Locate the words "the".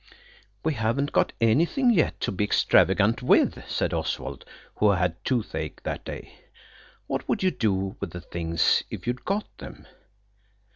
8.09-8.21